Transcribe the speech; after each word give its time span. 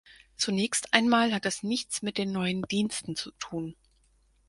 Zunächst 0.35 0.95
einmal 0.95 1.31
hat 1.31 1.45
das 1.45 1.61
nichts 1.61 2.01
mit 2.01 2.17
den 2.17 2.31
neuen 2.31 2.63
Diensten 2.63 3.15
zu 3.15 3.29
tun. 3.33 3.75